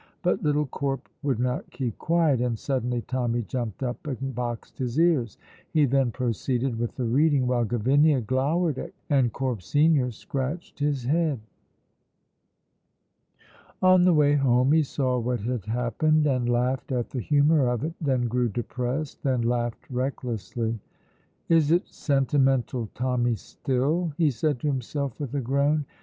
[0.23, 4.99] But little Corp would not keep quiet, and suddenly Tommy jumped up and boxed his
[4.99, 5.37] ears.
[5.71, 11.39] He then proceeded with the reading, while Gavinia glowered and Corp senior scratched his head.
[13.83, 17.83] On the way home he saw what had happened, and laughed at the humour of
[17.83, 20.79] it, then grew depressed, then laughed recklessly.
[21.47, 25.85] "Is it Sentimental Tommy still?" he said to himself, with a groan.